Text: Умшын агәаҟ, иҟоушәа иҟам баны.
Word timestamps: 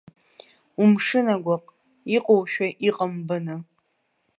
Умшын 0.81 1.27
агәаҟ, 1.35 1.63
иҟоушәа 2.15 2.67
иҟам 2.87 3.13
баны. 3.27 3.55